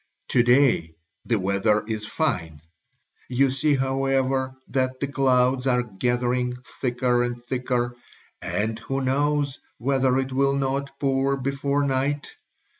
To 0.29 0.41
day 0.41 0.95
the 1.25 1.37
weather 1.37 1.83
is 1.87 2.07
fine; 2.07 2.61
you 3.29 3.51
see, 3.51 3.75
however, 3.75 4.55
that 4.69 4.99
the 4.99 5.05
clouds 5.07 5.67
are 5.67 5.83
gathering 5.83 6.55
thicker 6.81 7.21
and 7.21 7.39
thicker 7.45 7.95
and 8.41 8.79
who 8.79 9.01
knows 9.01 9.59
whether 9.77 10.17
it 10.17 10.31
will 10.33 10.55
not 10.55 10.89
pour 10.99 11.37
before 11.37 11.83
night? 11.83 12.29